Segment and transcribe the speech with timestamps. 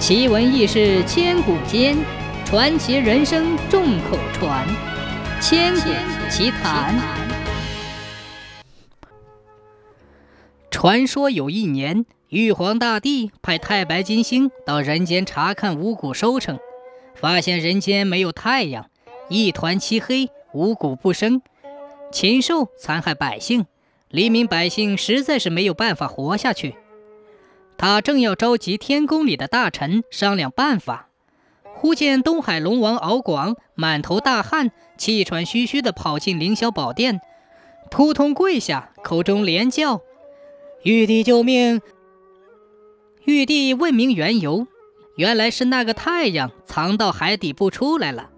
[0.00, 1.94] 奇闻异事千古间，
[2.46, 4.66] 传奇人生众口传。
[5.42, 5.90] 千古
[6.30, 6.98] 奇谈。
[10.70, 16.58] 传说有一年，玉皇大帝派太白金星到人间查看五谷收成，
[17.14, 18.86] 发现人间没有太阳，
[19.28, 21.42] 一团漆黑，五谷不生，
[22.10, 23.66] 禽兽残害百姓，
[24.08, 26.76] 黎民百姓实在是没有办法活下去。
[27.80, 31.08] 他正要召集天宫里的大臣商量办法，
[31.62, 37.22] 忽见东海龙王敖广满头大汗、气喘吁吁地跑进凌霄宝殿，
[37.90, 40.02] 扑通跪下，口中连叫
[40.84, 41.80] ：“玉帝救命！”
[43.24, 44.66] 玉帝问明缘由，
[45.16, 48.28] 原来是那个太阳藏到海底不出来了，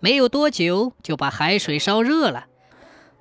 [0.00, 2.46] 没有多久就把海水烧热了，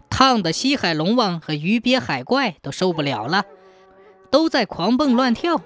[0.10, 3.44] 烫得西海龙王和鱼鳖海怪都受不了了。
[4.30, 5.62] 都在狂蹦乱跳，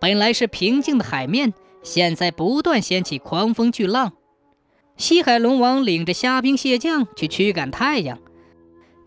[0.00, 4.12] 本来是平静的海面，现在不断掀起狂风巨浪。
[4.96, 8.18] 西海龙王领着虾兵蟹将去驱赶太阳，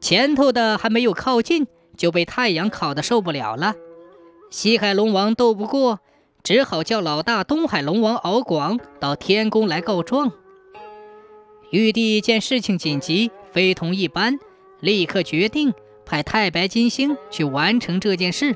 [0.01, 3.75] 前头的还没有靠近，就被太阳烤得受不了了。
[4.49, 5.99] 西海龙王斗不过，
[6.43, 10.31] 只好叫老大东海龙王敖广到天宫来告状。
[11.69, 14.39] 玉帝见事情紧急，非同一般，
[14.79, 15.73] 立刻决定
[16.05, 18.55] 派太白金星去完成这件事。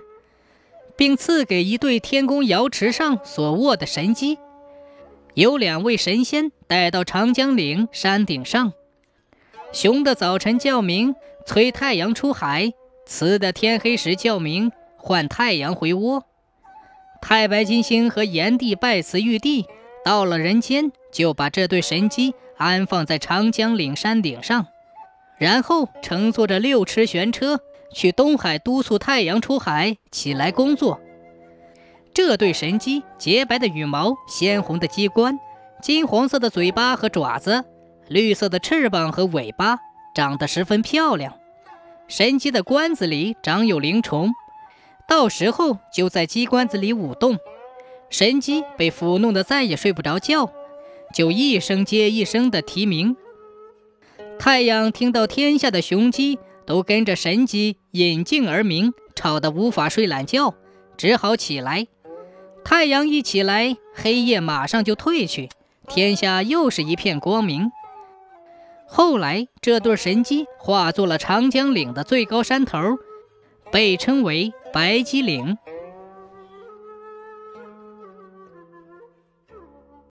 [0.97, 4.39] 并赐给一对天宫瑶池上所握的神机，
[5.35, 8.73] 有两位神仙带到长江岭山顶上。
[9.71, 11.13] 雄的早晨叫鸣，
[11.45, 12.71] 催太阳出海；
[13.05, 16.23] 雌的天黑时叫鸣，唤太阳回窝。
[17.21, 19.65] 太白金星和炎帝拜辞玉帝，
[20.03, 24.65] 到了人间，就把这对神机安放在长江岭山顶上，
[25.37, 27.59] 然后乘坐着六尺玄车。
[27.97, 31.01] 去东海督促太阳出海起来工作。
[32.13, 35.39] 这对神鸡，洁白的羽毛，鲜红的鸡冠，
[35.81, 37.65] 金黄色的嘴巴和爪子，
[38.07, 39.79] 绿色的翅膀和尾巴，
[40.13, 41.33] 长得十分漂亮。
[42.07, 44.31] 神鸡的冠子里长有灵虫，
[45.09, 47.39] 到时候就在鸡冠子里舞动。
[48.11, 50.51] 神鸡被抚弄得再也睡不着觉，
[51.15, 53.17] 就一声接一声的啼鸣。
[54.37, 56.37] 太阳听到天下的雄鸡。
[56.67, 60.53] 都跟着神机引颈而鸣，吵得无法睡懒觉，
[60.97, 61.87] 只好起来。
[62.63, 65.47] 太阳一起来，黑夜马上就退去，
[65.87, 67.71] 天下又是一片光明。
[68.85, 72.97] 后来，这对神鸡化作了长江岭的最高山头，
[73.71, 75.57] 被称为白鸡岭。